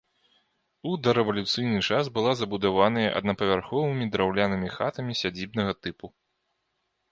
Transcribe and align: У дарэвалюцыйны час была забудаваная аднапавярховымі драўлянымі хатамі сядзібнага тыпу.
У 0.91 0.93
дарэвалюцыйны 1.07 1.81
час 1.89 2.09
была 2.15 2.31
забудаваная 2.39 3.05
аднапавярховымі 3.21 4.09
драўлянымі 4.17 4.75
хатамі 4.79 5.19
сядзібнага 5.23 5.71
тыпу. 5.83 6.13